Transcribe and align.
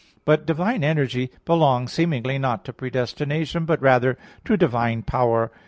But 0.25 0.47
divine 0.47 0.83
energy 0.83 1.29
belongs 1.45 1.93
seemingly, 1.93 2.39
not 2.39 2.65
to 2.65 2.73
predestination, 2.73 3.65
but 3.65 3.79
rather 3.83 4.17
to 4.45 4.57
divine 4.57 5.03
power. 5.03 5.51